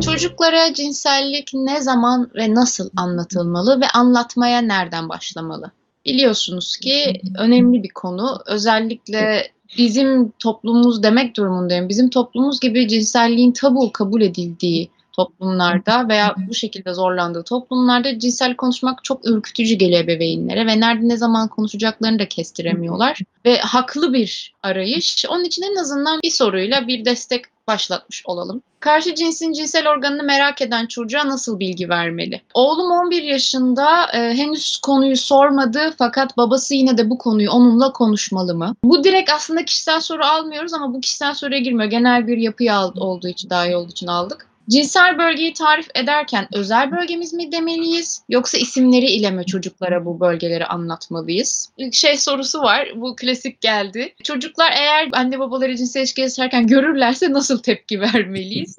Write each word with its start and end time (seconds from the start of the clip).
Çocuklara 0.00 0.74
cinsellik 0.74 1.50
ne 1.54 1.80
zaman 1.80 2.30
ve 2.34 2.54
nasıl 2.54 2.90
anlatılmalı 2.96 3.80
ve 3.80 3.88
anlatmaya 3.88 4.60
nereden 4.60 5.08
başlamalı? 5.08 5.70
Biliyorsunuz 6.04 6.76
ki 6.76 7.20
önemli 7.38 7.82
bir 7.82 7.88
konu. 7.88 8.38
Özellikle 8.46 9.52
bizim 9.78 10.30
toplumumuz 10.38 11.02
demek 11.02 11.36
durumundayım. 11.36 11.88
Bizim 11.88 12.10
toplumumuz 12.10 12.60
gibi 12.60 12.88
cinselliğin 12.88 13.52
tabu 13.52 13.92
kabul 13.92 14.22
edildiği 14.22 14.90
toplumlarda 15.18 16.08
veya 16.08 16.34
bu 16.48 16.54
şekilde 16.54 16.94
zorlandığı 16.94 17.42
toplumlarda 17.42 18.18
cinsel 18.18 18.56
konuşmak 18.56 19.04
çok 19.04 19.28
ürkütücü 19.28 19.74
geliyor 19.74 20.04
ebeveynlere 20.04 20.66
ve 20.66 20.80
nerede 20.80 21.08
ne 21.08 21.16
zaman 21.16 21.48
konuşacaklarını 21.48 22.18
da 22.18 22.28
kestiremiyorlar. 22.28 23.18
Ve 23.44 23.58
haklı 23.58 24.12
bir 24.12 24.54
arayış. 24.62 25.24
Onun 25.28 25.44
için 25.44 25.62
en 25.62 25.76
azından 25.76 26.20
bir 26.24 26.30
soruyla 26.30 26.86
bir 26.86 27.04
destek 27.04 27.44
başlatmış 27.68 28.22
olalım. 28.26 28.62
Karşı 28.80 29.14
cinsin 29.14 29.52
cinsel 29.52 29.88
organını 29.88 30.22
merak 30.22 30.62
eden 30.62 30.86
çocuğa 30.86 31.26
nasıl 31.28 31.58
bilgi 31.58 31.88
vermeli? 31.88 32.42
Oğlum 32.54 32.90
11 32.90 33.22
yaşında 33.22 34.12
e, 34.14 34.18
henüz 34.18 34.76
konuyu 34.76 35.16
sormadı 35.16 35.94
fakat 35.98 36.36
babası 36.36 36.74
yine 36.74 36.98
de 36.98 37.10
bu 37.10 37.18
konuyu 37.18 37.50
onunla 37.50 37.92
konuşmalı 37.92 38.54
mı? 38.54 38.74
Bu 38.84 39.04
direkt 39.04 39.30
aslında 39.30 39.64
kişisel 39.64 40.00
soru 40.00 40.24
almıyoruz 40.24 40.74
ama 40.74 40.94
bu 40.94 41.00
kişisel 41.00 41.34
soruya 41.34 41.60
girmiyor. 41.60 41.90
Genel 41.90 42.26
bir 42.26 42.36
yapıya 42.36 42.88
olduğu 42.88 43.28
için 43.28 43.50
daha 43.50 43.66
iyi 43.66 43.76
olduğu 43.76 43.90
için 43.90 44.06
aldık. 44.06 44.48
Cinsel 44.68 45.18
bölgeyi 45.18 45.52
tarif 45.52 45.86
ederken 45.94 46.48
özel 46.54 46.92
bölgemiz 46.92 47.34
mi 47.34 47.52
demeliyiz 47.52 48.22
yoksa 48.28 48.58
isimleri 48.58 49.06
ile 49.06 49.30
mi 49.30 49.46
çocuklara 49.46 50.04
bu 50.04 50.20
bölgeleri 50.20 50.66
anlatmalıyız? 50.66 51.70
Şey 51.92 52.16
sorusu 52.16 52.60
var 52.60 52.92
bu 52.96 53.16
klasik 53.16 53.60
geldi. 53.60 54.14
Çocuklar 54.24 54.72
eğer 54.78 55.08
anne 55.12 55.38
babaları 55.38 55.76
cinsel 55.76 56.00
ilişki 56.00 56.20
yaşarken 56.20 56.66
görürlerse 56.66 57.32
nasıl 57.32 57.58
tepki 57.58 58.00
vermeliyiz? 58.14 58.76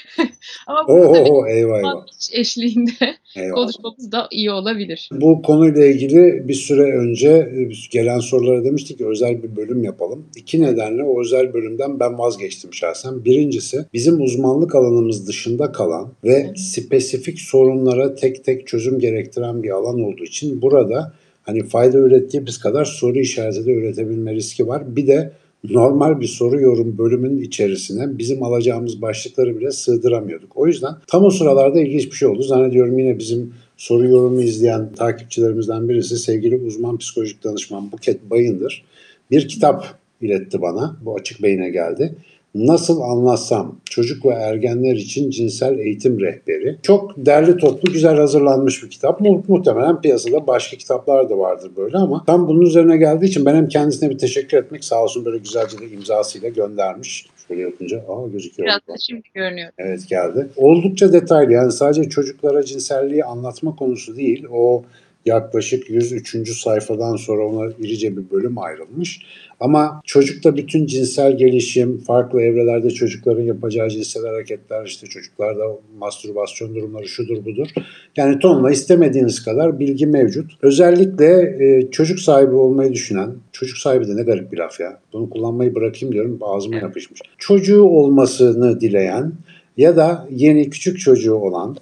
Ama 0.66 0.88
bu 0.88 1.12
tabii 1.12 1.30
oo, 1.30 1.46
eyvah 1.46 1.78
eyvah. 1.78 2.06
eşliğinde 2.32 2.92
eyvah. 3.36 3.54
konuşmamız 3.54 4.12
da 4.12 4.28
iyi 4.30 4.50
olabilir. 4.50 5.08
Bu 5.12 5.42
konuyla 5.42 5.86
ilgili 5.86 6.48
bir 6.48 6.54
süre 6.54 6.98
önce 6.98 7.28
e, 7.28 7.70
gelen 7.90 8.18
sorulara 8.18 8.64
demiştik 8.64 8.98
ki 8.98 9.06
özel 9.06 9.42
bir 9.42 9.56
bölüm 9.56 9.84
yapalım. 9.84 10.26
İki 10.36 10.62
nedenle 10.62 11.02
o 11.02 11.20
özel 11.20 11.54
bölümden 11.54 12.00
ben 12.00 12.18
vazgeçtim 12.18 12.74
şahsen. 12.74 13.24
Birincisi 13.24 13.84
bizim 13.92 14.20
uzmanlık 14.22 14.74
alanımız 14.74 15.21
dışında 15.26 15.72
kalan 15.72 16.12
ve 16.24 16.52
spesifik 16.56 17.40
sorunlara 17.40 18.14
tek 18.14 18.44
tek 18.44 18.66
çözüm 18.66 18.98
gerektiren 18.98 19.62
bir 19.62 19.70
alan 19.70 20.00
olduğu 20.00 20.24
için 20.24 20.62
burada 20.62 21.12
hani 21.42 21.64
fayda 21.64 21.98
ürettiğimiz 21.98 22.58
kadar 22.58 22.84
soru 22.84 23.18
işareti 23.18 23.66
de 23.66 23.72
üretebilme 23.72 24.34
riski 24.34 24.68
var. 24.68 24.96
Bir 24.96 25.06
de 25.06 25.32
normal 25.64 26.20
bir 26.20 26.26
soru 26.26 26.60
yorum 26.60 26.98
bölümünün 26.98 27.42
içerisine 27.42 28.18
bizim 28.18 28.42
alacağımız 28.42 29.02
başlıkları 29.02 29.58
bile 29.58 29.70
sığdıramıyorduk. 29.70 30.56
O 30.56 30.66
yüzden 30.66 30.94
tam 31.06 31.24
o 31.24 31.30
sıralarda 31.30 31.80
ilginç 31.80 32.06
bir 32.06 32.16
şey 32.16 32.28
oldu. 32.28 32.42
Zannediyorum 32.42 32.98
yine 32.98 33.18
bizim 33.18 33.54
soru 33.76 34.08
yorumu 34.08 34.40
izleyen 34.40 34.92
takipçilerimizden 34.92 35.88
birisi 35.88 36.18
sevgili 36.18 36.56
uzman 36.56 36.98
psikolojik 36.98 37.44
danışman 37.44 37.92
Buket 37.92 38.30
Bayındır 38.30 38.84
bir 39.32 39.48
kitap 39.48 39.86
iletti 40.20 40.62
bana. 40.62 40.96
Bu 41.04 41.16
açık 41.16 41.42
beyine 41.42 41.70
geldi. 41.70 42.14
Nasıl 42.54 43.00
anlatsam 43.00 43.76
çocuk 43.84 44.26
ve 44.26 44.30
ergenler 44.30 44.96
için 44.96 45.30
cinsel 45.30 45.78
eğitim 45.78 46.20
rehberi. 46.20 46.76
Çok 46.82 47.12
derli 47.16 47.56
toplu 47.56 47.92
güzel 47.92 48.16
hazırlanmış 48.16 48.82
bir 48.84 48.90
kitap. 48.90 49.20
Mu- 49.20 49.44
muhtemelen 49.48 50.00
piyasada 50.00 50.46
başka 50.46 50.76
kitaplar 50.76 51.30
da 51.30 51.38
vardır 51.38 51.70
böyle 51.76 51.96
ama 51.96 52.24
tam 52.26 52.48
bunun 52.48 52.60
üzerine 52.60 52.96
geldiği 52.96 53.26
için 53.26 53.44
ben 53.46 53.54
hem 53.54 53.68
kendisine 53.68 54.10
bir 54.10 54.18
teşekkür 54.18 54.56
etmek 54.56 54.84
sağ 54.84 55.02
olsun 55.02 55.24
böyle 55.24 55.38
güzelce 55.38 55.78
de 55.78 55.88
imzasıyla 55.88 56.48
göndermiş. 56.48 57.26
Şöyle 57.48 57.62
yapınca 57.62 57.98
aa 57.98 58.28
gözüküyor. 58.32 58.66
Biraz 58.68 58.80
da 58.88 59.00
şimdi 59.06 59.22
görünüyor. 59.34 59.70
Evet 59.78 60.08
geldi. 60.08 60.48
Oldukça 60.56 61.12
detaylı 61.12 61.52
yani 61.52 61.72
sadece 61.72 62.08
çocuklara 62.08 62.64
cinselliği 62.64 63.24
anlatma 63.24 63.76
konusu 63.76 64.16
değil. 64.16 64.46
O 64.52 64.82
yaklaşık 65.26 65.90
103. 65.90 66.58
sayfadan 66.58 67.16
sonra 67.16 67.46
ona 67.46 67.72
irice 67.78 68.16
bir 68.16 68.30
bölüm 68.30 68.58
ayrılmış. 68.58 69.20
Ama 69.60 70.00
çocukta 70.04 70.56
bütün 70.56 70.86
cinsel 70.86 71.36
gelişim, 71.36 71.98
farklı 71.98 72.42
evrelerde 72.42 72.90
çocukların 72.90 73.42
yapacağı 73.42 73.88
cinsel 73.88 74.26
hareketler, 74.26 74.86
işte 74.86 75.06
çocuklarda 75.06 75.64
mastürbasyon 75.98 76.74
durumları 76.74 77.08
şudur 77.08 77.44
budur. 77.44 77.68
Yani 78.16 78.38
tonla 78.38 78.70
istemediğiniz 78.70 79.44
kadar 79.44 79.78
bilgi 79.78 80.06
mevcut. 80.06 80.52
Özellikle 80.62 81.26
e, 81.66 81.90
çocuk 81.90 82.20
sahibi 82.20 82.54
olmayı 82.54 82.92
düşünen, 82.92 83.30
çocuk 83.52 83.78
sahibi 83.78 84.08
de 84.08 84.16
ne 84.16 84.22
garip 84.22 84.52
bir 84.52 84.58
laf 84.58 84.80
ya. 84.80 84.98
Bunu 85.12 85.30
kullanmayı 85.30 85.74
bırakayım 85.74 86.12
diyorum 86.14 86.38
ağzıma 86.40 86.76
yapışmış. 86.76 87.20
Çocuğu 87.38 87.82
olmasını 87.82 88.80
dileyen 88.80 89.32
ya 89.76 89.96
da 89.96 90.28
yeni 90.30 90.70
küçük 90.70 91.00
çocuğu 91.00 91.34
olan 91.34 91.76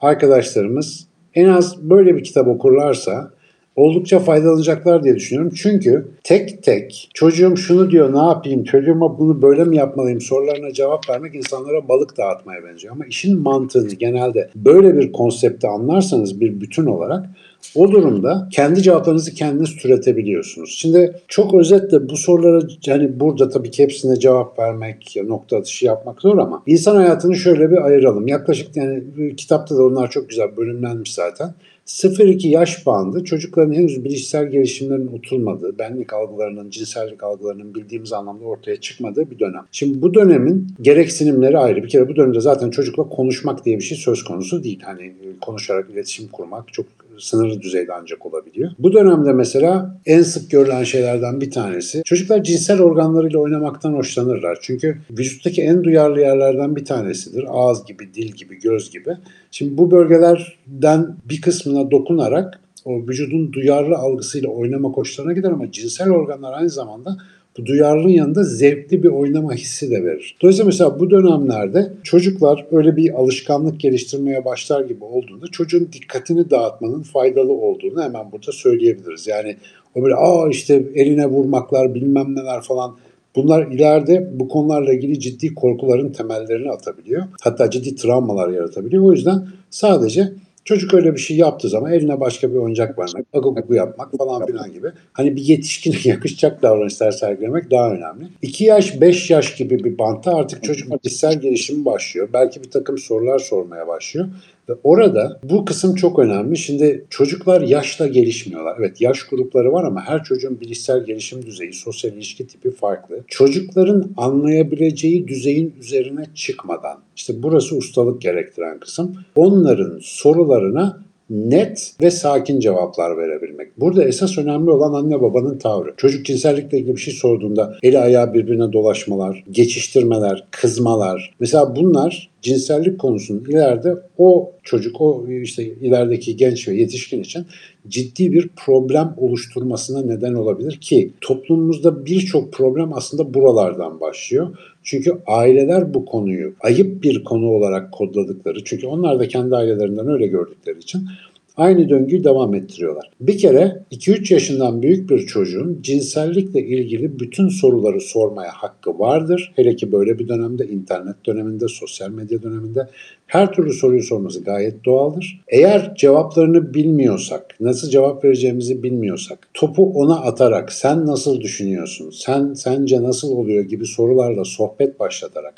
arkadaşlarımız 0.00 1.06
en 1.34 1.48
az 1.48 1.90
böyle 1.90 2.16
bir 2.16 2.24
kitap 2.24 2.48
okurlarsa 2.48 3.30
oldukça 3.76 4.18
faydalanacaklar 4.18 5.04
diye 5.04 5.14
düşünüyorum. 5.14 5.52
Çünkü 5.56 6.08
tek 6.24 6.62
tek 6.62 7.10
çocuğum 7.14 7.56
şunu 7.56 7.90
diyor 7.90 8.12
ne 8.14 8.18
yapayım, 8.18 8.64
çocuğuma 8.64 9.18
bunu 9.18 9.42
böyle 9.42 9.64
mi 9.64 9.76
yapmalıyım 9.76 10.20
sorularına 10.20 10.72
cevap 10.72 11.10
vermek 11.10 11.34
insanlara 11.34 11.88
balık 11.88 12.16
dağıtmaya 12.16 12.64
benziyor. 12.64 12.94
Ama 12.94 13.06
işin 13.06 13.38
mantığını 13.38 13.94
genelde 13.94 14.50
böyle 14.54 14.96
bir 14.96 15.12
konsepte 15.12 15.68
anlarsanız 15.68 16.40
bir 16.40 16.60
bütün 16.60 16.86
olarak 16.86 17.26
o 17.74 17.92
durumda 17.92 18.48
kendi 18.52 18.82
cevaplarınızı 18.82 19.34
kendiniz 19.34 19.76
türetebiliyorsunuz. 19.76 20.74
Şimdi 20.78 21.20
çok 21.28 21.54
özetle 21.54 22.08
bu 22.08 22.16
sorulara 22.16 22.66
hani 22.88 23.20
burada 23.20 23.48
tabii 23.48 23.70
ki 23.70 23.82
hepsine 23.82 24.18
cevap 24.18 24.58
vermek, 24.58 25.16
nokta 25.26 25.56
atışı 25.56 25.86
yapmak 25.86 26.22
zor 26.22 26.38
ama 26.38 26.62
insan 26.66 26.96
hayatını 26.96 27.34
şöyle 27.34 27.70
bir 27.70 27.86
ayıralım. 27.86 28.28
Yaklaşık 28.28 28.76
yani 28.76 29.02
kitapta 29.36 29.76
da 29.76 29.84
onlar 29.84 30.10
çok 30.10 30.28
güzel 30.28 30.56
bölümlenmiş 30.56 31.14
zaten. 31.14 31.54
0-2 31.86 32.48
yaş 32.48 32.86
bandı 32.86 33.24
çocukların 33.24 33.72
henüz 33.72 34.04
bilişsel 34.04 34.46
gelişimlerinin 34.46 35.06
oturmadığı, 35.06 35.78
benlik 35.78 36.12
algılarının, 36.12 36.70
cinsellik 36.70 37.22
algılarının 37.22 37.74
bildiğimiz 37.74 38.12
anlamda 38.12 38.44
ortaya 38.44 38.76
çıkmadığı 38.76 39.30
bir 39.30 39.38
dönem. 39.38 39.66
Şimdi 39.72 40.02
bu 40.02 40.14
dönemin 40.14 40.66
gereksinimleri 40.80 41.58
ayrı. 41.58 41.82
Bir 41.82 41.88
kere 41.88 42.08
bu 42.08 42.16
dönemde 42.16 42.40
zaten 42.40 42.70
çocukla 42.70 43.08
konuşmak 43.08 43.64
diye 43.64 43.78
bir 43.78 43.84
şey 43.84 43.98
söz 43.98 44.24
konusu 44.24 44.64
değil. 44.64 44.80
Hani 44.82 45.12
konuşarak 45.40 45.90
iletişim 45.90 46.28
kurmak 46.28 46.72
çok 46.72 46.86
sınırlı 47.18 47.60
düzeyde 47.60 47.92
ancak 48.00 48.26
olabiliyor. 48.26 48.70
Bu 48.78 48.92
dönemde 48.92 49.32
mesela 49.32 50.00
en 50.06 50.22
sık 50.22 50.50
görülen 50.50 50.84
şeylerden 50.84 51.40
bir 51.40 51.50
tanesi 51.50 52.02
çocuklar 52.04 52.42
cinsel 52.42 52.80
organlarıyla 52.80 53.38
oynamaktan 53.38 53.92
hoşlanırlar. 53.92 54.58
Çünkü 54.62 54.98
vücuttaki 55.10 55.62
en 55.62 55.84
duyarlı 55.84 56.20
yerlerden 56.20 56.76
bir 56.76 56.84
tanesidir. 56.84 57.44
Ağız 57.48 57.84
gibi, 57.84 58.14
dil 58.14 58.32
gibi, 58.32 58.58
göz 58.58 58.90
gibi. 58.90 59.10
Şimdi 59.50 59.78
bu 59.78 59.90
bölgelerden 59.90 61.16
bir 61.24 61.40
kısmına 61.40 61.90
dokunarak 61.90 62.60
o 62.84 62.98
vücudun 63.08 63.52
duyarlı 63.52 63.96
algısıyla 63.96 64.48
oynama 64.48 64.92
koşullarına 64.92 65.32
gider 65.32 65.50
ama 65.50 65.70
cinsel 65.70 66.10
organlar 66.10 66.52
aynı 66.52 66.70
zamanda 66.70 67.16
bu 67.58 67.66
duyarlılığın 67.66 68.08
yanında 68.08 68.42
zevkli 68.42 69.02
bir 69.02 69.08
oynama 69.08 69.54
hissi 69.54 69.90
de 69.90 70.04
verir. 70.04 70.36
Dolayısıyla 70.42 70.66
mesela 70.66 71.00
bu 71.00 71.10
dönemlerde 71.10 71.92
çocuklar 72.02 72.66
öyle 72.72 72.96
bir 72.96 73.14
alışkanlık 73.14 73.80
geliştirmeye 73.80 74.44
başlar 74.44 74.80
gibi 74.80 75.04
olduğunda 75.04 75.46
çocuğun 75.46 75.88
dikkatini 75.92 76.50
dağıtmanın 76.50 77.02
faydalı 77.02 77.52
olduğunu 77.52 78.02
hemen 78.02 78.32
burada 78.32 78.52
söyleyebiliriz. 78.52 79.26
Yani 79.26 79.56
o 79.94 80.02
böyle 80.02 80.14
aa 80.14 80.48
işte 80.48 80.84
eline 80.94 81.26
vurmaklar 81.26 81.94
bilmem 81.94 82.34
neler 82.36 82.60
falan 82.62 82.96
Bunlar 83.36 83.66
ileride 83.66 84.30
bu 84.34 84.48
konularla 84.48 84.92
ilgili 84.92 85.20
ciddi 85.20 85.54
korkuların 85.54 86.12
temellerini 86.12 86.70
atabiliyor. 86.70 87.22
Hatta 87.40 87.70
ciddi 87.70 87.96
travmalar 87.96 88.48
yaratabiliyor. 88.48 89.04
O 89.04 89.12
yüzden 89.12 89.48
sadece 89.70 90.32
çocuk 90.64 90.94
öyle 90.94 91.12
bir 91.14 91.20
şey 91.20 91.36
yaptığı 91.36 91.68
zaman 91.68 91.92
eline 91.92 92.20
başka 92.20 92.50
bir 92.50 92.56
oyuncak 92.56 92.98
vermek, 92.98 93.26
agugugu 93.34 93.74
yapmak 93.74 94.18
falan 94.18 94.46
filan 94.46 94.72
gibi. 94.72 94.88
Hani 95.12 95.36
bir 95.36 95.42
yetişkine 95.42 95.96
yakışacak 96.04 96.62
davranışlar 96.62 97.12
sergilemek 97.12 97.70
daha 97.70 97.90
önemli. 97.90 98.24
2 98.42 98.64
yaş, 98.64 99.00
5 99.00 99.30
yaş 99.30 99.56
gibi 99.56 99.84
bir 99.84 99.98
bantta 99.98 100.34
artık 100.36 100.64
çocuk 100.64 101.02
kişisel 101.02 101.40
gelişimi 101.40 101.84
başlıyor. 101.84 102.28
Belki 102.32 102.62
bir 102.62 102.70
takım 102.70 102.98
sorular 102.98 103.38
sormaya 103.38 103.88
başlıyor. 103.88 104.28
Ve 104.68 104.72
orada 104.84 105.40
bu 105.44 105.64
kısım 105.64 105.94
çok 105.94 106.18
önemli. 106.18 106.56
Şimdi 106.56 107.04
çocuklar 107.10 107.60
yaşla 107.60 108.06
gelişmiyorlar. 108.06 108.76
Evet 108.80 109.00
yaş 109.00 109.22
grupları 109.22 109.72
var 109.72 109.84
ama 109.84 110.00
her 110.00 110.24
çocuğun 110.24 110.60
bilişsel 110.60 111.04
gelişim 111.04 111.46
düzeyi, 111.46 111.72
sosyal 111.72 112.12
ilişki 112.12 112.46
tipi 112.46 112.70
farklı. 112.70 113.20
Çocukların 113.26 114.10
anlayabileceği 114.16 115.28
düzeyin 115.28 115.74
üzerine 115.80 116.26
çıkmadan, 116.34 116.98
işte 117.16 117.42
burası 117.42 117.76
ustalık 117.76 118.20
gerektiren 118.20 118.80
kısım, 118.80 119.16
onların 119.36 119.98
sorularına 120.02 121.04
net 121.30 121.94
ve 122.02 122.10
sakin 122.10 122.60
cevaplar 122.60 123.16
verebilmek. 123.16 123.80
Burada 123.80 124.04
esas 124.04 124.38
önemli 124.38 124.70
olan 124.70 124.92
anne 124.92 125.22
babanın 125.22 125.58
tavrı. 125.58 125.94
Çocuk 125.96 126.26
cinsellikle 126.26 126.78
ilgili 126.78 126.96
bir 126.96 127.00
şey 127.00 127.14
sorduğunda 127.14 127.76
eli 127.82 127.98
ayağı 127.98 128.34
birbirine 128.34 128.72
dolaşmalar, 128.72 129.44
geçiştirmeler, 129.50 130.46
kızmalar. 130.50 131.34
Mesela 131.40 131.76
bunlar 131.76 132.30
cinsellik 132.44 132.98
konusunun 132.98 133.44
ileride 133.44 133.94
o 134.18 134.52
çocuk, 134.62 135.00
o 135.00 135.26
işte 135.28 135.64
ilerideki 135.64 136.36
genç 136.36 136.68
ve 136.68 136.74
yetişkin 136.74 137.20
için 137.22 137.46
ciddi 137.88 138.32
bir 138.32 138.48
problem 138.56 139.14
oluşturmasına 139.16 140.02
neden 140.02 140.34
olabilir 140.34 140.78
ki 140.80 141.10
toplumumuzda 141.20 142.06
birçok 142.06 142.52
problem 142.52 142.92
aslında 142.92 143.34
buralardan 143.34 144.00
başlıyor. 144.00 144.56
Çünkü 144.82 145.12
aileler 145.26 145.94
bu 145.94 146.04
konuyu 146.04 146.54
ayıp 146.60 147.02
bir 147.02 147.24
konu 147.24 147.46
olarak 147.46 147.92
kodladıkları, 147.92 148.64
çünkü 148.64 148.86
onlar 148.86 149.18
da 149.18 149.28
kendi 149.28 149.56
ailelerinden 149.56 150.08
öyle 150.08 150.26
gördükleri 150.26 150.78
için 150.78 151.08
aynı 151.56 151.88
döngüyü 151.88 152.24
devam 152.24 152.54
ettiriyorlar. 152.54 153.10
Bir 153.20 153.38
kere 153.38 153.82
2-3 153.92 154.32
yaşından 154.32 154.82
büyük 154.82 155.10
bir 155.10 155.26
çocuğun 155.26 155.78
cinsellikle 155.82 156.66
ilgili 156.66 157.20
bütün 157.20 157.48
soruları 157.48 158.00
sormaya 158.00 158.50
hakkı 158.52 158.98
vardır. 158.98 159.52
Hele 159.56 159.76
ki 159.76 159.92
böyle 159.92 160.18
bir 160.18 160.28
dönemde, 160.28 160.66
internet 160.66 161.26
döneminde, 161.26 161.68
sosyal 161.68 162.10
medya 162.10 162.42
döneminde 162.42 162.88
her 163.26 163.52
türlü 163.52 163.72
soruyu 163.72 164.02
sorması 164.02 164.44
gayet 164.44 164.84
doğaldır. 164.84 165.40
Eğer 165.48 165.94
cevaplarını 165.96 166.74
bilmiyorsak, 166.74 167.56
nasıl 167.60 167.90
cevap 167.90 168.24
vereceğimizi 168.24 168.82
bilmiyorsak, 168.82 169.48
topu 169.54 169.92
ona 169.94 170.20
atarak 170.20 170.72
sen 170.72 171.06
nasıl 171.06 171.40
düşünüyorsun, 171.40 172.10
sen 172.10 172.54
sence 172.54 173.02
nasıl 173.02 173.30
oluyor 173.30 173.64
gibi 173.64 173.86
sorularla 173.86 174.44
sohbet 174.44 175.00
başlatarak 175.00 175.54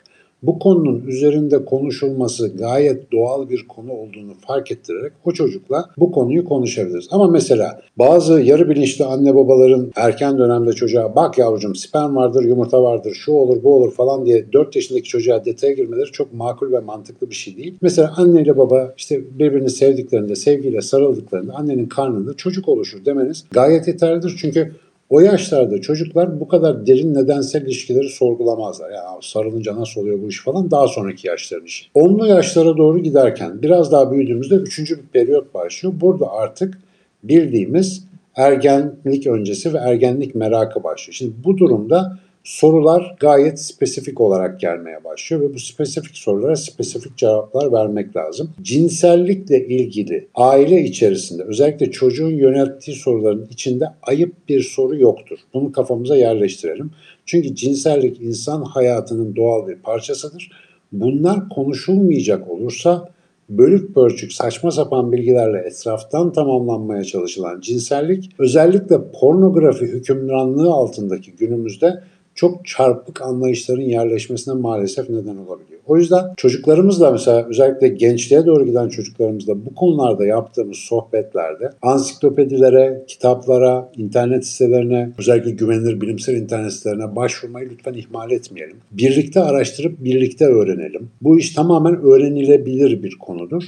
bu 0.47 0.59
konunun 0.59 1.07
üzerinde 1.07 1.65
konuşulması 1.65 2.57
gayet 2.57 3.13
doğal 3.13 3.49
bir 3.49 3.69
konu 3.69 3.93
olduğunu 3.93 4.33
fark 4.47 4.73
ettirerek 4.73 5.13
o 5.25 5.33
çocukla 5.33 5.91
bu 5.97 6.13
konuyu 6.13 6.45
konuşabiliriz. 6.45 7.09
Ama 7.11 7.27
mesela 7.27 7.81
bazı 7.99 8.41
yarı 8.41 8.69
bilinçli 8.71 9.05
anne 9.05 9.35
babaların 9.35 9.93
erken 9.97 10.39
dönemde 10.39 10.73
çocuğa 10.73 11.17
bak 11.17 11.39
yavrucuğum 11.39 11.75
sperm 11.75 12.17
vardır, 12.17 12.45
yumurta 12.45 12.83
vardır, 12.83 13.15
şu 13.15 13.33
olur, 13.33 13.63
bu 13.63 13.75
olur 13.75 13.93
falan 13.93 14.27
diye 14.27 14.53
4 14.53 14.77
yaşındaki 14.77 15.09
çocuğa 15.09 15.45
detaya 15.45 15.73
girmeleri 15.73 16.13
çok 16.13 16.35
makul 16.35 16.73
ve 16.73 16.79
mantıklı 16.79 17.31
bir 17.31 17.35
şey 17.35 17.57
değil. 17.57 17.75
Mesela 17.81 18.15
anne 18.17 18.43
ile 18.43 18.57
baba 18.57 18.95
işte 18.97 19.39
birbirini 19.39 19.71
sevdiklerinde, 19.71 20.37
sevgiyle 20.37 20.81
sarıldıklarında 20.81 21.55
annenin 21.55 21.87
karnında 21.87 22.35
çocuk 22.35 22.69
oluşur 22.69 23.05
demeniz 23.05 23.45
gayet 23.51 23.89
yeterlidir. 23.89 24.37
Çünkü 24.41 24.73
o 25.11 25.21
yaşlarda 25.21 25.81
çocuklar 25.81 26.41
bu 26.41 26.49
kadar 26.49 26.87
derin 26.87 27.15
nedensel 27.15 27.63
ilişkileri 27.63 28.09
sorgulamazlar. 28.09 28.91
Ya 28.91 29.05
sarılınca 29.23 29.77
nasıl 29.77 30.01
oluyor 30.01 30.23
bu 30.23 30.29
iş 30.29 30.43
falan 30.43 30.71
daha 30.71 30.89
sonraki 30.89 31.27
yaşların 31.27 31.67
işi. 31.67 31.87
Onlu 31.95 32.27
yaşlara 32.27 32.77
doğru 32.77 32.99
giderken 32.99 33.63
biraz 33.63 33.93
daha 33.93 34.13
büyüdüğümüzde 34.13 34.55
üçüncü 34.55 34.99
bir 34.99 35.07
periyot 35.07 35.55
başlıyor. 35.55 35.95
Burada 36.01 36.31
artık 36.33 36.79
bildiğimiz 37.23 38.05
ergenlik 38.37 39.27
öncesi 39.27 39.75
ve 39.75 39.79
ergenlik 39.79 40.35
merakı 40.35 40.85
başlıyor. 40.85 41.15
Şimdi 41.15 41.33
bu 41.45 41.59
durumda 41.59 42.19
sorular 42.47 43.17
gayet 43.21 43.61
spesifik 43.61 44.21
olarak 44.21 44.61
gelmeye 44.61 45.05
başlıyor 45.05 45.43
ve 45.43 45.55
bu 45.55 45.59
spesifik 45.59 46.17
sorulara 46.17 46.57
spesifik 46.57 47.17
cevaplar 47.17 47.73
vermek 47.73 48.17
lazım. 48.17 48.51
Cinsellikle 48.63 49.67
ilgili 49.67 50.29
aile 50.35 50.83
içerisinde 50.83 51.43
özellikle 51.43 51.91
çocuğun 51.91 52.31
yönelttiği 52.31 52.97
soruların 52.97 53.49
içinde 53.51 53.85
ayıp 54.03 54.49
bir 54.49 54.63
soru 54.63 54.97
yoktur. 54.97 55.39
Bunu 55.55 55.73
kafamıza 55.73 56.17
yerleştirelim. 56.17 56.91
Çünkü 57.25 57.55
cinsellik 57.55 58.21
insan 58.21 58.63
hayatının 58.63 59.37
doğal 59.37 59.69
bir 59.69 59.77
parçasıdır. 59.77 60.51
Bunlar 60.93 61.49
konuşulmayacak 61.49 62.51
olursa 62.51 63.09
bölük 63.49 63.95
pörçük 63.95 64.33
saçma 64.33 64.71
sapan 64.71 65.13
bilgilerle 65.13 65.59
etraftan 65.59 66.33
tamamlanmaya 66.33 67.05
çalışılan 67.05 67.61
cinsellik 67.61 68.31
özellikle 68.39 68.97
pornografi 69.21 69.87
hükümranlığı 69.87 70.73
altındaki 70.73 71.33
günümüzde 71.33 72.03
çok 72.37 72.67
çarpık 72.67 73.23
anlayışların 73.23 73.83
yerleşmesine 73.83 74.55
maalesef 74.55 75.11
neden 75.11 75.37
olabiliyor. 75.37 75.81
O 75.87 75.97
yüzden 75.97 76.25
çocuklarımızla 76.37 77.11
mesela 77.11 77.47
özellikle 77.49 77.89
gençliğe 77.89 78.47
doğru 78.47 78.65
giden 78.65 78.89
çocuklarımızla 78.89 79.67
bu 79.67 79.75
konularda 79.75 80.27
yaptığımız 80.27 80.77
sohbetlerde 80.77 81.71
ansiklopedilere, 81.83 83.05
kitaplara, 83.07 83.93
internet 83.97 84.47
sitelerine, 84.47 85.11
özellikle 85.19 85.51
güvenilir 85.51 86.01
bilimsel 86.01 86.35
internet 86.35 86.73
sitelerine 86.73 87.17
başvurmayı 87.17 87.71
lütfen 87.71 87.95
ihmal 87.95 88.31
etmeyelim. 88.31 88.77
Birlikte 88.93 89.41
araştırıp 89.41 90.05
birlikte 90.05 90.47
öğrenelim. 90.47 91.09
Bu 91.23 91.39
iş 91.39 91.55
tamamen 91.55 92.03
öğrenilebilir 92.03 93.03
bir 93.03 93.19
konudur 93.19 93.63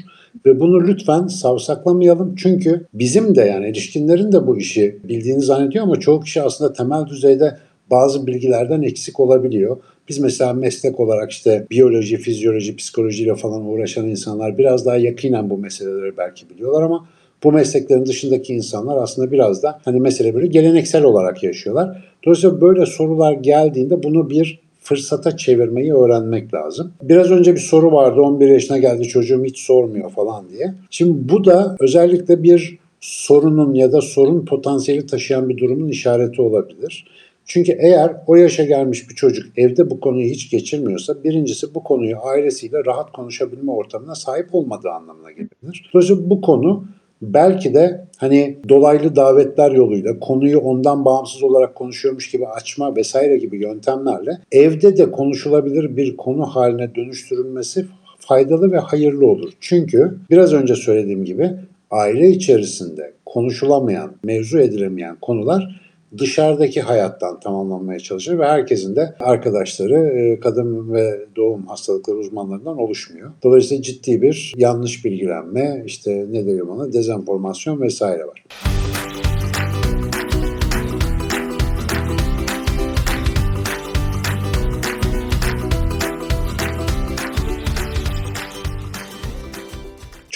ve 0.47 0.61
bunu 0.61 0.89
lütfen 0.89 1.27
savsaklamayalım. 1.27 2.35
Çünkü 2.37 2.87
bizim 2.95 3.35
de 3.35 3.41
yani 3.41 3.67
erişkinlerin 3.67 4.33
de 4.33 4.47
bu 4.47 4.59
işi 4.59 4.99
bildiğini 5.05 5.43
zannediyor 5.43 5.85
ama 5.85 6.01
çoğu 6.01 6.21
kişi 6.21 6.43
aslında 6.43 6.73
temel 6.73 7.07
düzeyde 7.07 7.57
bazı 7.91 8.27
bilgilerden 8.27 8.83
eksik 8.83 9.21
olabiliyor. 9.21 9.77
Biz 10.09 10.19
mesela 10.19 10.53
meslek 10.53 11.01
olarak 11.01 11.31
işte 11.31 11.67
biyoloji, 11.71 12.17
fizyoloji, 12.17 12.77
psikolojiyle 12.77 13.35
falan 13.35 13.67
uğraşan 13.67 14.09
insanlar 14.09 14.59
biraz 14.59 14.87
daha 14.87 14.97
yakinen 14.97 15.51
bu 15.51 15.59
meseleleri 15.59 16.17
belki 16.17 16.51
biliyorlar 16.51 16.83
ama 16.83 17.07
bu 17.45 17.53
mesleklerin 17.53 18.07
dışındaki 18.07 18.55
insanlar 18.55 18.97
aslında 19.03 19.31
biraz 19.33 19.63
da 19.63 19.81
hani 19.85 20.01
mesele 20.01 20.35
böyle 20.35 20.47
geleneksel 20.47 21.05
olarak 21.05 21.43
yaşıyorlar. 21.43 22.05
Dolayısıyla 22.25 22.61
böyle 22.61 22.87
sorular 22.87 23.33
geldiğinde 23.33 24.03
bunu 24.03 24.31
bir 24.31 24.61
fırsata 24.81 25.37
çevirmeyi 25.37 25.95
öğrenmek 25.95 26.55
lazım. 26.55 26.93
Biraz 27.03 27.31
önce 27.31 27.55
bir 27.55 27.61
soru 27.61 27.93
vardı 27.93 28.21
11 28.21 28.49
yaşına 28.49 28.79
geldi 28.79 29.09
çocuğum 29.09 29.45
hiç 29.45 29.59
sormuyor 29.59 30.11
falan 30.11 30.45
diye. 30.49 30.75
Şimdi 30.91 31.29
bu 31.29 31.45
da 31.45 31.77
özellikle 31.81 32.43
bir 32.43 32.79
sorunun 33.01 33.75
ya 33.75 33.93
da 33.93 34.01
sorun 34.01 34.45
potansiyeli 34.45 35.07
taşıyan 35.07 35.49
bir 35.49 35.57
durumun 35.57 35.89
işareti 35.89 36.43
olabilir. 36.43 37.07
Çünkü 37.49 37.73
eğer 37.73 38.13
o 38.27 38.37
yaşa 38.37 38.65
gelmiş 38.65 39.11
bir 39.11 39.15
çocuk 39.15 39.59
evde 39.59 39.91
bu 39.91 40.01
konuyu 40.01 40.29
hiç 40.29 40.51
geçirmiyorsa 40.51 41.25
birincisi 41.25 41.75
bu 41.75 41.83
konuyu 41.83 42.17
ailesiyle 42.23 42.85
rahat 42.85 43.13
konuşabilme 43.13 43.73
ortamına 43.73 44.15
sahip 44.15 44.55
olmadığı 44.55 44.91
anlamına 44.91 45.31
gelebilir. 45.31 45.91
Dolayısıyla 45.95 46.31
bu 46.31 46.41
konu 46.41 46.85
belki 47.23 47.75
de 47.75 48.07
hani 48.17 48.59
dolaylı 48.69 49.17
davetler 49.17 49.71
yoluyla 49.71 50.19
konuyu 50.19 50.59
ondan 50.59 51.05
bağımsız 51.05 51.43
olarak 51.43 51.75
konuşuyormuş 51.75 52.31
gibi 52.31 52.47
açma 52.47 52.97
vesaire 52.97 53.39
gibi 53.39 53.63
yöntemlerle 53.63 54.39
evde 54.53 54.97
de 54.97 55.11
konuşulabilir 55.11 55.97
bir 55.97 56.17
konu 56.17 56.47
haline 56.47 56.95
dönüştürülmesi 56.95 57.87
faydalı 58.19 58.73
ve 58.73 58.79
hayırlı 58.79 59.27
olur. 59.27 59.53
Çünkü 59.61 60.19
biraz 60.31 60.53
önce 60.53 60.75
söylediğim 60.75 61.25
gibi 61.25 61.51
aile 61.91 62.29
içerisinde 62.29 63.13
konuşulamayan, 63.27 64.13
mevzu 64.25 64.59
edilemeyen 64.59 65.17
konular 65.21 65.88
dışarıdaki 66.19 66.81
hayattan 66.81 67.41
tamamlanmaya 67.41 67.99
çalışır 67.99 68.39
ve 68.39 68.47
herkesin 68.47 68.97
de 68.97 69.15
arkadaşları 69.21 69.95
e, 69.95 70.41
kadın 70.41 70.93
ve 70.93 71.27
doğum 71.37 71.67
hastalıkları 71.67 72.17
uzmanlarından 72.17 72.79
oluşmuyor. 72.79 73.31
Dolayısıyla 73.43 73.83
ciddi 73.83 74.23
bir 74.23 74.55
yanlış 74.57 75.05
bilgilenme, 75.05 75.83
işte 75.87 76.27
ne 76.31 76.45
diyelim 76.45 76.71
ona, 76.71 76.93
dezenformasyon 76.93 77.81
vesaire 77.81 78.27
var. 78.27 78.45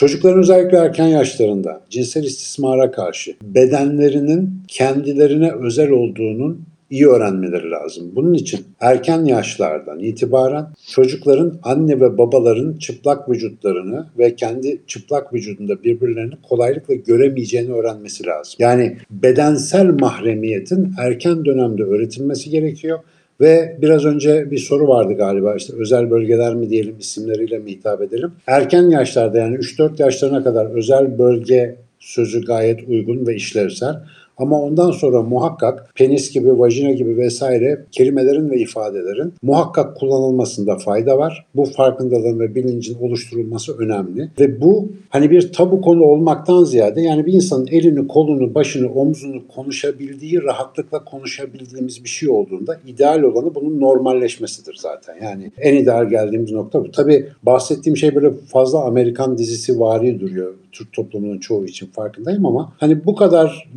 Çocukların 0.03 0.39
özellikle 0.39 0.77
erken 0.79 1.07
yaşlarında 1.07 1.81
cinsel 1.91 2.25
istismara 2.25 2.91
karşı 2.91 3.35
bedenlerinin 3.43 4.51
kendilerine 4.69 5.53
özel 5.53 5.91
olduğunun 5.91 6.65
iyi 6.91 7.07
öğrenmeleri 7.07 7.71
lazım. 7.71 8.13
Bunun 8.15 8.35
için 8.35 8.61
erken 8.81 9.25
yaşlardan 9.25 10.01
itibaren 10.01 10.67
çocukların 10.93 11.59
anne 11.63 12.01
ve 12.01 12.19
babaların 12.19 12.79
çıplak 12.79 13.29
vücutlarını 13.29 14.07
ve 14.19 14.37
kendi 14.37 14.81
çıplak 14.87 15.35
vücudunda 15.35 15.83
birbirlerini 15.85 16.35
kolaylıkla 16.43 16.95
göremeyeceğini 16.95 17.73
öğrenmesi 17.73 18.27
lazım. 18.27 18.55
Yani 18.59 18.97
bedensel 19.11 19.87
mahremiyetin 19.87 20.95
erken 20.99 21.45
dönemde 21.45 21.83
öğretilmesi 21.83 22.51
gerekiyor 22.51 22.99
ve 23.43 23.77
biraz 23.83 24.05
önce 24.05 24.51
bir 24.51 24.59
soru 24.59 24.89
vardı 24.89 25.13
galiba 25.13 25.55
işte 25.55 25.73
özel 25.79 26.11
bölgeler 26.11 26.55
mi 26.55 26.71
diyelim 26.71 26.97
isimleriyle 26.99 27.59
mi 27.59 27.71
hitap 27.71 28.03
edelim. 28.03 28.33
Erken 28.47 28.91
yaşlarda 28.91 29.39
yani 29.39 29.57
3-4 29.57 30.03
yaşlarına 30.03 30.45
kadar 30.45 30.67
özel 30.67 31.19
bölge 31.19 31.77
sözü 31.99 32.45
gayet 32.45 32.89
uygun 32.89 33.27
ve 33.27 33.35
işlevsel. 33.35 33.97
Ama 34.39 34.63
ondan 34.63 34.91
sonra 34.91 35.23
muhakkak 35.23 35.93
penis 35.95 36.33
gibi, 36.33 36.59
vajina 36.59 36.93
gibi 36.93 37.17
vesaire 37.17 37.85
kelimelerin 37.93 38.51
ve 38.51 38.59
ifadelerin 38.59 39.33
muhakkak 39.43 39.97
kullanılmasında 39.97 40.77
fayda 40.77 41.19
var. 41.19 41.47
Bu 41.57 41.65
farkındalığın 41.65 42.41
ve 42.41 42.55
bilincin 42.55 42.99
oluşturulması 43.01 43.79
önemli. 43.79 44.31
Ve 44.41 44.61
bu 44.61 44.89
hani 45.09 45.31
bir 45.31 45.53
tabu 45.53 45.81
konu 45.81 46.03
olmaktan 46.03 46.65
ziyade 46.65 47.01
yani 47.01 47.27
bir 47.27 47.33
insanın 47.33 47.67
elini, 47.67 48.09
kolunu, 48.09 48.55
başını, 48.55 48.93
omzunu 48.93 49.49
konuşabildiği, 49.49 50.43
rahatlıkla 50.43 51.05
konuşabildiğimiz 51.05 52.05
bir 52.05 52.09
şey 52.09 52.29
olduğunda 52.29 52.77
ideal 52.87 53.23
olanı 53.23 53.55
bunun 53.55 53.81
normalleşmesidir 53.81 54.79
zaten. 54.81 55.15
Yani 55.23 55.53
en 55.59 55.77
ideal 55.77 56.09
geldiğimiz 56.09 56.53
nokta 56.53 56.85
bu. 56.85 56.91
Tabii 56.91 57.29
bahsettiğim 57.43 57.97
şey 57.97 58.15
böyle 58.15 58.31
fazla 58.47 58.85
Amerikan 58.85 59.39
dizisi 59.39 59.81
vari 59.81 60.21
duruyor 60.21 60.55
Türk 60.73 60.93
toplumunun 60.93 61.39
çoğu 61.39 61.65
için 61.65 61.87
farkındayım 61.87 62.47
ama 62.47 62.73
hani 62.79 63.05
bu 63.05 63.15
kadar 63.15 63.69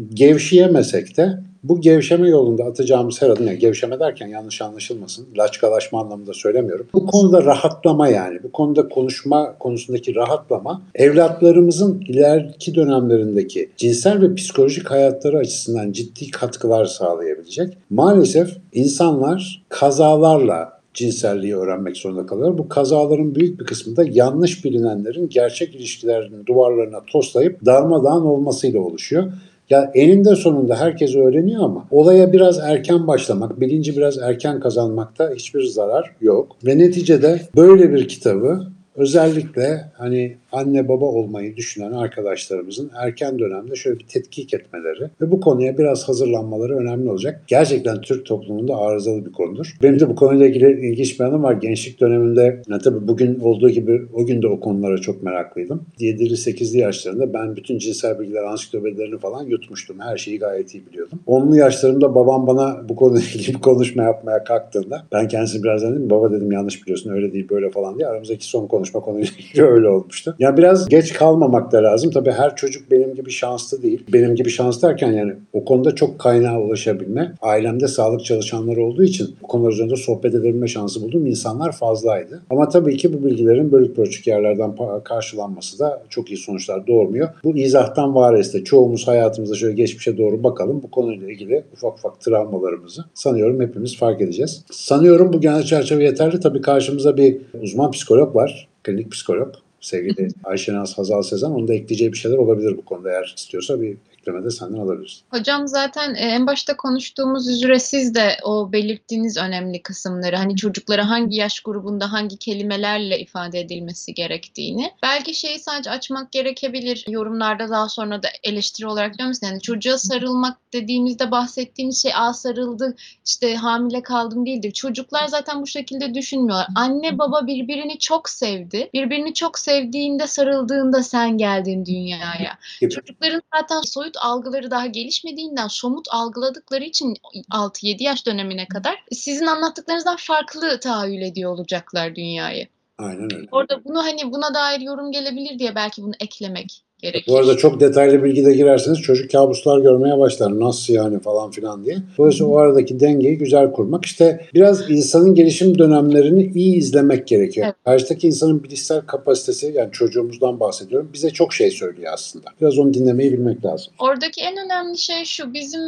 gevşeyemesek 0.45 1.17
de 1.17 1.39
bu 1.63 1.81
gevşeme 1.81 2.29
yolunda 2.29 2.63
atacağımız 2.63 3.21
her 3.21 3.29
adım, 3.29 3.47
yani 3.47 3.59
gevşeme 3.59 3.99
derken 3.99 4.27
yanlış 4.27 4.61
anlaşılmasın, 4.61 5.27
laçkalaşma 5.37 6.01
anlamında 6.01 6.33
söylemiyorum. 6.33 6.87
Bu 6.93 7.05
konuda 7.05 7.43
rahatlama 7.43 8.07
yani, 8.07 8.43
bu 8.43 8.51
konuda 8.51 8.89
konuşma 8.89 9.57
konusundaki 9.59 10.15
rahatlama, 10.15 10.81
evlatlarımızın 10.95 12.01
ileriki 12.07 12.75
dönemlerindeki 12.75 13.69
cinsel 13.77 14.21
ve 14.21 14.35
psikolojik 14.35 14.91
hayatları 14.91 15.37
açısından 15.37 15.91
ciddi 15.91 16.31
katkılar 16.31 16.85
sağlayabilecek. 16.85 17.77
Maalesef 17.89 18.57
insanlar 18.73 19.63
kazalarla 19.69 20.75
cinselliği 20.93 21.55
öğrenmek 21.55 21.97
zorunda 21.97 22.25
kalıyor. 22.25 22.57
Bu 22.57 22.69
kazaların 22.69 23.35
büyük 23.35 23.59
bir 23.59 23.65
kısmı 23.65 23.95
da 23.95 24.03
yanlış 24.11 24.65
bilinenlerin 24.65 25.29
gerçek 25.29 25.75
ilişkilerin 25.75 26.45
duvarlarına 26.45 26.99
toslayıp 27.07 27.65
darmadağın 27.65 28.25
olmasıyla 28.25 28.79
oluşuyor. 28.79 29.31
Ya 29.69 29.91
eninde 29.93 30.35
sonunda 30.35 30.75
herkes 30.75 31.15
öğreniyor 31.15 31.63
ama 31.63 31.87
olaya 31.91 32.33
biraz 32.33 32.59
erken 32.59 33.07
başlamak, 33.07 33.59
bilinci 33.61 33.97
biraz 33.97 34.17
erken 34.17 34.59
kazanmakta 34.59 35.31
hiçbir 35.35 35.63
zarar 35.63 36.11
yok. 36.21 36.57
Ve 36.65 36.77
neticede 36.77 37.41
böyle 37.55 37.93
bir 37.93 38.07
kitabı 38.07 38.67
özellikle 38.95 39.91
hani 39.97 40.37
anne 40.55 40.87
baba 40.87 41.05
olmayı 41.05 41.55
düşünen 41.55 41.91
arkadaşlarımızın 41.91 42.91
erken 42.97 43.39
dönemde 43.39 43.75
şöyle 43.75 43.99
bir 43.99 44.07
tetkik 44.07 44.53
etmeleri 44.53 45.09
ve 45.21 45.31
bu 45.31 45.39
konuya 45.39 45.77
biraz 45.77 46.09
hazırlanmaları 46.09 46.77
önemli 46.77 47.09
olacak. 47.09 47.43
Gerçekten 47.47 48.01
Türk 48.01 48.25
toplumunda 48.25 48.77
arızalı 48.77 49.25
bir 49.25 49.31
konudur. 49.31 49.75
Benim 49.83 49.99
de 49.99 50.09
bu 50.09 50.15
konuyla 50.15 50.45
ilgili 50.45 50.87
ilginç 50.87 51.19
bir 51.19 51.25
anım 51.25 51.43
var. 51.43 51.53
Gençlik 51.53 51.99
döneminde 52.01 52.61
yani 52.69 52.81
tabii 52.81 53.07
bugün 53.07 53.39
olduğu 53.39 53.69
gibi 53.69 54.01
o 54.13 54.25
gün 54.25 54.41
de 54.41 54.47
o 54.47 54.59
konulara 54.59 54.97
çok 54.97 55.23
meraklıydım. 55.23 55.83
7'li 55.99 56.33
8'li 56.33 56.77
yaşlarında 56.77 57.33
ben 57.33 57.55
bütün 57.55 57.77
cinsel 57.77 58.19
bilgiler 58.19 58.43
ansiklopedilerini 58.43 59.17
falan 59.17 59.43
yutmuştum. 59.43 59.99
Her 59.99 60.17
şeyi 60.17 60.39
gayet 60.39 60.75
iyi 60.75 60.85
biliyordum. 60.85 61.19
10'lu 61.27 61.55
yaşlarımda 61.55 62.15
babam 62.15 62.47
bana 62.47 62.89
bu 62.89 62.95
konuyla 62.95 63.27
ilgili 63.35 63.55
bir 63.55 63.61
konuşma 63.61 64.03
yapmaya 64.03 64.43
kalktığında 64.43 65.05
ben 65.11 65.27
kendisine 65.27 65.63
birazdan 65.63 65.95
dedim 65.95 66.09
baba 66.09 66.31
dedim 66.31 66.51
yanlış 66.51 66.83
biliyorsun 66.83 67.11
öyle 67.11 67.33
değil 67.33 67.49
böyle 67.49 67.69
falan 67.69 67.97
diye 67.97 68.07
aramızdaki 68.07 68.45
son 68.45 68.67
konuşma 68.67 68.99
konuyla 68.99 69.27
ilgili 69.39 69.63
öyle 69.65 69.87
olmuştu. 69.87 70.35
Ya 70.45 70.57
biraz 70.57 70.89
geç 70.89 71.13
kalmamak 71.13 71.71
da 71.71 71.83
lazım. 71.83 72.11
Tabii 72.11 72.31
her 72.31 72.55
çocuk 72.55 72.91
benim 72.91 73.15
gibi 73.15 73.31
şanslı 73.31 73.81
değil. 73.81 74.03
Benim 74.13 74.35
gibi 74.35 74.49
şanslı 74.49 74.87
derken 74.87 75.11
yani 75.11 75.33
o 75.53 75.65
konuda 75.65 75.95
çok 75.95 76.19
kaynağa 76.19 76.59
ulaşabilme, 76.59 77.33
ailemde 77.41 77.87
sağlık 77.87 78.25
çalışanları 78.25 78.83
olduğu 78.83 79.03
için 79.03 79.35
bu 79.43 79.47
konular 79.47 79.71
üzerinde 79.71 79.95
sohbet 79.95 80.35
edebilme 80.35 80.67
şansı 80.67 81.01
bulduğum 81.01 81.25
insanlar 81.27 81.71
fazlaydı. 81.71 82.41
Ama 82.49 82.69
tabii 82.69 82.97
ki 82.97 83.13
bu 83.13 83.25
bilgilerin 83.25 83.71
bölük 83.71 83.95
pörçük 83.95 84.27
yerlerden 84.27 84.75
karşılanması 85.03 85.79
da 85.79 86.03
çok 86.09 86.31
iyi 86.31 86.37
sonuçlar 86.37 86.87
doğurmuyor. 86.87 87.29
Bu 87.43 87.57
izahtan 87.57 88.15
vareste 88.15 88.63
çoğumuz 88.63 89.07
hayatımızda 89.07 89.55
şöyle 89.55 89.73
geçmişe 89.73 90.17
doğru 90.17 90.43
bakalım. 90.43 90.83
Bu 90.83 90.91
konuyla 90.91 91.31
ilgili 91.31 91.63
ufak 91.73 91.93
ufak 91.93 92.21
travmalarımızı 92.21 93.05
sanıyorum 93.13 93.61
hepimiz 93.61 93.97
fark 93.97 94.21
edeceğiz. 94.21 94.63
Sanıyorum 94.71 95.33
bu 95.33 95.41
genel 95.41 95.63
çerçeve 95.63 96.03
yeterli. 96.03 96.39
Tabii 96.39 96.61
karşımıza 96.61 97.17
bir 97.17 97.37
uzman 97.61 97.91
psikolog 97.91 98.35
var. 98.35 98.67
Klinik 98.83 99.11
psikolog 99.11 99.64
sevgili 99.85 100.27
Ayşenaz 100.43 100.97
Hazal 100.97 101.21
Sezen. 101.21 101.49
Onun 101.49 101.67
da 101.67 101.73
ekleyeceği 101.73 102.11
bir 102.11 102.17
şeyler 102.17 102.37
olabilir 102.37 102.77
bu 102.77 102.85
konuda. 102.85 103.11
Eğer 103.11 103.33
istiyorsa 103.37 103.81
bir 103.81 103.97
de 104.25 104.49
senden 104.49 104.79
alabiliriz. 104.79 105.23
Hocam 105.29 105.67
zaten 105.67 106.15
e, 106.15 106.19
en 106.19 106.47
başta 106.47 106.77
konuştuğumuz 106.77 107.47
üzere 107.47 107.79
siz 107.79 108.15
de 108.15 108.37
o 108.43 108.71
belirttiğiniz 108.71 109.37
önemli 109.37 109.81
kısımları 109.81 110.35
hani 110.35 110.55
çocuklara 110.55 111.09
hangi 111.09 111.37
yaş 111.37 111.59
grubunda 111.59 112.11
hangi 112.11 112.37
kelimelerle 112.37 113.19
ifade 113.19 113.59
edilmesi 113.59 114.13
gerektiğini 114.13 114.91
belki 115.03 115.33
şeyi 115.33 115.59
sadece 115.59 115.89
açmak 115.89 116.31
gerekebilir 116.31 117.05
yorumlarda 117.07 117.69
daha 117.69 117.89
sonra 117.89 118.23
da 118.23 118.27
eleştiri 118.43 118.87
olarak 118.87 119.17
diyor 119.17 119.27
musun? 119.27 119.47
Yani 119.47 119.61
çocuğa 119.61 119.97
sarılmak 119.97 120.57
dediğimizde 120.73 121.31
bahsettiğimiz 121.31 122.01
şey 122.01 122.11
a 122.15 122.33
sarıldı 122.33 122.95
işte 123.25 123.55
hamile 123.55 124.03
kaldım 124.03 124.45
değildir. 124.45 124.71
Çocuklar 124.71 125.27
zaten 125.27 125.61
bu 125.61 125.67
şekilde 125.67 126.13
düşünmüyorlar. 126.13 126.67
Anne 126.75 127.17
baba 127.17 127.47
birbirini 127.47 127.99
çok 127.99 128.29
sevdi. 128.29 128.89
Birbirini 128.93 129.33
çok 129.33 129.59
sevdiğinde 129.59 130.27
sarıldığında 130.27 131.03
sen 131.03 131.37
geldin 131.37 131.85
dünyaya. 131.85 132.57
Gibi. 132.81 132.91
Çocukların 132.91 133.41
zaten 133.55 133.81
soyut 133.81 134.14
algıları 134.17 134.71
daha 134.71 134.85
gelişmediğinden 134.85 135.67
somut 135.67 136.07
algıladıkları 136.11 136.83
için 136.83 137.13
6-7 137.51 138.03
yaş 138.03 138.25
dönemine 138.25 138.67
kadar 138.67 139.03
sizin 139.11 139.45
anlattıklarınızdan 139.45 140.15
farklı 140.19 140.79
tahayyül 140.79 141.21
ediyor 141.21 141.51
olacaklar 141.51 142.15
dünyayı. 142.15 142.67
Aynen 142.97 143.33
öyle. 143.35 143.47
Orada 143.51 143.83
bunu 143.85 144.03
hani 144.03 144.31
buna 144.31 144.53
dair 144.53 144.79
yorum 144.79 145.11
gelebilir 145.11 145.59
diye 145.59 145.75
belki 145.75 146.01
bunu 146.01 146.13
eklemek 146.19 146.83
gerekir. 147.05 147.31
Bu 147.31 147.37
arada 147.37 147.57
çok 147.57 147.79
detaylı 147.79 148.23
bilgide 148.23 148.53
girerseniz 148.53 149.01
çocuk 149.01 149.31
kabuslar 149.31 149.79
görmeye 149.79 150.17
başlar. 150.17 150.59
Nasıl 150.59 150.93
yani 150.93 151.19
falan 151.19 151.51
filan 151.51 151.85
diye. 151.85 151.97
Dolayısıyla 152.17 152.51
o 152.51 152.57
aradaki 152.57 152.99
dengeyi 152.99 153.37
güzel 153.37 153.71
kurmak. 153.71 154.05
İşte 154.05 154.45
biraz 154.53 154.89
insanın 154.89 155.35
gelişim 155.35 155.77
dönemlerini 155.77 156.51
iyi 156.55 156.75
izlemek 156.75 157.27
gerekiyor. 157.27 157.65
Evet. 157.65 157.75
Karşıdaki 157.85 158.27
insanın 158.27 158.63
bilişsel 158.63 159.01
kapasitesi 159.01 159.73
yani 159.75 159.91
çocuğumuzdan 159.91 160.59
bahsediyorum. 160.59 161.09
Bize 161.13 161.29
çok 161.29 161.53
şey 161.53 161.71
söylüyor 161.71 162.13
aslında. 162.13 162.49
Biraz 162.61 162.77
onu 162.77 162.93
dinlemeyi 162.93 163.31
bilmek 163.31 163.65
lazım. 163.65 163.93
Oradaki 163.99 164.41
en 164.41 164.65
önemli 164.65 164.97
şey 164.97 165.25
şu 165.25 165.53
bizim 165.53 165.81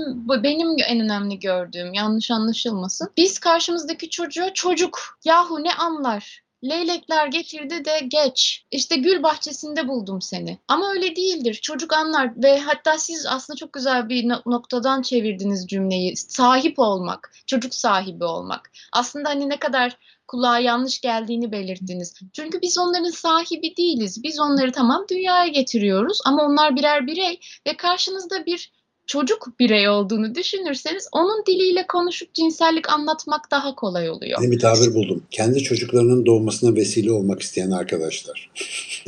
benim 0.43 0.67
en 0.89 0.99
önemli 0.99 1.39
gördüğüm 1.39 1.93
yanlış 1.93 2.31
anlaşılmasın. 2.31 3.09
Biz 3.17 3.39
karşımızdaki 3.39 4.09
çocuğa 4.09 4.53
çocuk 4.53 4.99
yahu 5.25 5.63
ne 5.63 5.73
anlar? 5.73 6.46
Leylekler 6.63 7.27
getirdi 7.27 7.85
de 7.85 7.99
geç. 8.07 8.65
İşte 8.71 8.95
gül 8.95 9.23
bahçesinde 9.23 9.87
buldum 9.87 10.21
seni. 10.21 10.59
Ama 10.67 10.91
öyle 10.91 11.15
değildir. 11.15 11.53
Çocuk 11.53 11.93
anlar 11.93 12.43
ve 12.43 12.59
hatta 12.59 12.97
siz 12.97 13.25
aslında 13.25 13.57
çok 13.57 13.73
güzel 13.73 14.09
bir 14.09 14.29
no- 14.29 14.41
noktadan 14.45 15.01
çevirdiniz 15.01 15.67
cümleyi. 15.67 16.17
Sahip 16.17 16.79
olmak, 16.79 17.31
çocuk 17.47 17.75
sahibi 17.75 18.23
olmak. 18.23 18.71
Aslında 18.93 19.29
hani 19.29 19.49
ne 19.49 19.59
kadar 19.59 19.97
kulağa 20.27 20.59
yanlış 20.59 21.01
geldiğini 21.01 21.51
belirttiniz. 21.51 22.13
Çünkü 22.33 22.61
biz 22.61 22.77
onların 22.77 23.09
sahibi 23.09 23.77
değiliz. 23.77 24.23
Biz 24.23 24.39
onları 24.39 24.71
tamam 24.71 25.05
dünyaya 25.09 25.47
getiriyoruz 25.47 26.19
ama 26.25 26.43
onlar 26.43 26.75
birer 26.75 27.07
birey 27.07 27.39
ve 27.67 27.77
karşınızda 27.77 28.45
bir 28.45 28.71
çocuk 29.07 29.59
birey 29.59 29.89
olduğunu 29.89 30.35
düşünürseniz 30.35 31.07
onun 31.11 31.45
diliyle 31.45 31.87
konuşup 31.87 32.33
cinsellik 32.33 32.89
anlatmak 32.89 33.51
daha 33.51 33.75
kolay 33.75 34.09
oluyor. 34.09 34.41
Yeni 34.41 34.51
bir 34.51 34.59
tabir 34.59 34.93
buldum. 34.93 35.23
Kendi 35.31 35.59
çocuklarının 35.59 36.25
doğmasına 36.25 36.75
vesile 36.75 37.11
olmak 37.11 37.41
isteyen 37.41 37.71
arkadaşlar. 37.71 38.51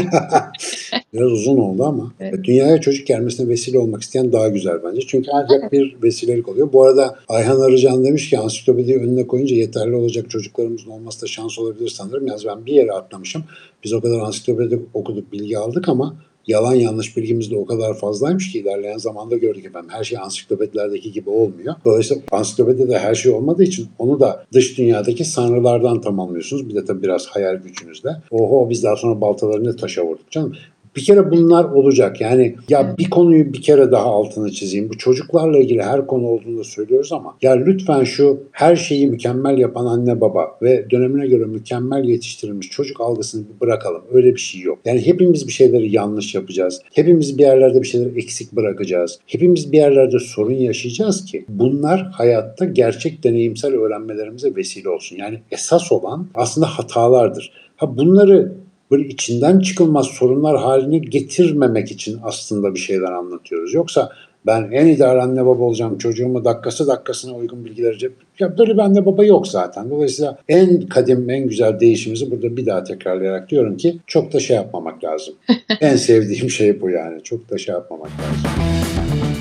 Biraz 1.12 1.32
uzun 1.32 1.56
oldu 1.56 1.84
ama 1.84 2.12
Evet. 2.20 2.44
dünyaya 2.44 2.80
çocuk 2.80 3.06
gelmesine 3.06 3.48
vesile 3.48 3.78
olmak 3.78 4.02
isteyen 4.02 4.32
daha 4.32 4.48
güzel 4.48 4.78
bence. 4.84 5.00
Çünkü 5.06 5.30
ancak 5.32 5.72
bir 5.72 5.96
vesilelik 6.02 6.48
oluyor. 6.48 6.72
Bu 6.72 6.82
arada 6.82 7.18
Ayhan 7.28 7.60
Arıcan 7.60 8.04
demiş 8.04 8.30
ki 8.30 8.38
ansiklopediyi 8.38 8.96
önüne 8.96 9.26
koyunca 9.26 9.56
yeterli 9.56 9.94
olacak 9.94 10.30
çocuklarımızın 10.30 10.90
olması 10.90 11.22
da 11.22 11.26
şans 11.26 11.58
olabilir 11.58 11.88
sanırım. 11.88 12.26
Yalnız 12.26 12.46
ben 12.46 12.66
bir 12.66 12.72
yere 12.72 12.92
atlamışım. 12.92 13.44
Biz 13.84 13.92
o 13.92 14.00
kadar 14.00 14.18
ansiklopedi 14.18 14.80
okuduk, 14.94 15.32
bilgi 15.32 15.58
aldık 15.58 15.88
ama 15.88 16.16
yalan 16.46 16.74
yanlış 16.74 17.16
bilgimiz 17.16 17.50
de 17.50 17.56
o 17.56 17.66
kadar 17.66 17.94
fazlaymış 17.94 18.52
ki 18.52 18.58
ilerleyen 18.58 18.98
zamanda 18.98 19.36
gördük 19.36 19.64
efendim. 19.64 19.90
Her 19.92 20.04
şey 20.04 20.18
ansiklopedilerdeki 20.18 21.12
gibi 21.12 21.30
olmuyor. 21.30 21.74
Dolayısıyla 21.84 22.22
ansiklopedide 22.32 22.98
her 22.98 23.14
şey 23.14 23.32
olmadığı 23.32 23.62
için 23.62 23.88
onu 23.98 24.20
da 24.20 24.44
dış 24.52 24.78
dünyadaki 24.78 25.24
sanrılardan 25.24 26.00
tamamlıyorsunuz. 26.00 26.68
Bir 26.68 26.74
de 26.74 26.84
tabii 26.84 27.02
biraz 27.02 27.26
hayal 27.26 27.56
gücünüzle. 27.56 28.10
Oho 28.30 28.70
biz 28.70 28.82
daha 28.82 28.96
sonra 28.96 29.20
baltalarını 29.20 29.76
taşa 29.76 30.04
vurduk 30.04 30.30
canım. 30.30 30.56
Bir 30.96 31.04
kere 31.04 31.30
bunlar 31.30 31.64
olacak. 31.64 32.20
Yani 32.20 32.54
ya 32.68 32.94
bir 32.98 33.10
konuyu 33.10 33.52
bir 33.52 33.62
kere 33.62 33.92
daha 33.92 34.04
altını 34.04 34.52
çizeyim. 34.52 34.88
Bu 34.88 34.98
çocuklarla 34.98 35.58
ilgili 35.58 35.82
her 35.82 36.06
konu 36.06 36.26
olduğunu 36.26 36.64
söylüyoruz 36.64 37.12
ama 37.12 37.36
ya 37.42 37.52
lütfen 37.52 38.04
şu 38.04 38.40
her 38.52 38.76
şeyi 38.76 39.06
mükemmel 39.06 39.58
yapan 39.58 39.86
anne 39.86 40.20
baba 40.20 40.58
ve 40.62 40.90
dönemine 40.90 41.26
göre 41.26 41.44
mükemmel 41.44 42.04
yetiştirilmiş 42.04 42.70
çocuk 42.70 43.00
algısını 43.00 43.44
bırakalım. 43.60 44.02
Öyle 44.12 44.34
bir 44.34 44.40
şey 44.40 44.60
yok. 44.60 44.78
Yani 44.84 45.06
hepimiz 45.06 45.46
bir 45.46 45.52
şeyleri 45.52 45.94
yanlış 45.94 46.34
yapacağız. 46.34 46.80
Hepimiz 46.94 47.38
bir 47.38 47.42
yerlerde 47.42 47.82
bir 47.82 47.86
şeyleri 47.86 48.18
eksik 48.18 48.52
bırakacağız. 48.52 49.18
Hepimiz 49.26 49.72
bir 49.72 49.76
yerlerde 49.76 50.18
sorun 50.18 50.54
yaşayacağız 50.54 51.24
ki 51.24 51.44
bunlar 51.48 52.10
hayatta 52.12 52.64
gerçek 52.64 53.24
deneyimsel 53.24 53.74
öğrenmelerimize 53.74 54.56
vesile 54.56 54.88
olsun. 54.88 55.16
Yani 55.16 55.40
esas 55.50 55.92
olan 55.92 56.26
aslında 56.34 56.66
hatalardır. 56.66 57.52
Ha 57.76 57.96
bunları 57.96 58.52
böyle 58.90 59.08
içinden 59.08 59.60
çıkılmaz 59.60 60.06
sorunlar 60.06 60.56
haline 60.56 60.98
getirmemek 60.98 61.92
için 61.92 62.18
aslında 62.22 62.74
bir 62.74 62.80
şeyler 62.80 63.12
anlatıyoruz. 63.12 63.74
Yoksa 63.74 64.12
ben 64.46 64.68
en 64.72 64.86
ideal 64.86 65.18
anne 65.18 65.46
baba 65.46 65.64
olacağım, 65.64 65.98
çocuğumu 65.98 66.44
dakikası 66.44 66.86
dakikasına 66.86 67.34
uygun 67.34 67.64
bilgiler 67.64 67.88
vereceğim. 67.88 68.14
Ya 68.38 68.58
böyle 68.58 68.74
bir 68.74 68.78
anne 68.78 69.06
baba 69.06 69.24
yok 69.24 69.48
zaten. 69.48 69.90
Dolayısıyla 69.90 70.38
en 70.48 70.80
kadim, 70.80 71.30
en 71.30 71.48
güzel 71.48 71.80
değişimizi 71.80 72.30
burada 72.30 72.56
bir 72.56 72.66
daha 72.66 72.84
tekrarlayarak 72.84 73.50
diyorum 73.50 73.76
ki 73.76 73.98
çok 74.06 74.32
da 74.32 74.40
şey 74.40 74.56
yapmamak 74.56 75.04
lazım. 75.04 75.34
en 75.80 75.96
sevdiğim 75.96 76.50
şey 76.50 76.80
bu 76.80 76.90
yani. 76.90 77.22
Çok 77.22 77.50
da 77.50 77.58
şey 77.58 77.74
yapmamak 77.74 78.10
lazım. 78.10 79.05